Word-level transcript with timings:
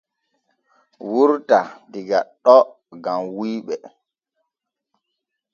Wurta 1.11 1.59
diga 1.91 2.19
ɗo 2.43 2.57
gam 3.03 3.21
guyɓe. 3.35 3.75